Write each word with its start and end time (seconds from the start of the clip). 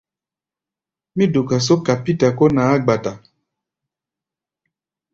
Mí 1.15 1.25
duka 1.33 1.57
só 1.65 1.75
kapíta 1.85 2.27
kó 2.37 2.45
naá-gba-ta. 2.55 3.13